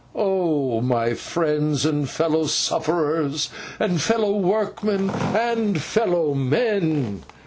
[0.15, 7.21] Oh, my friends and fellow sufferers, and fellow workmen, and fellow men!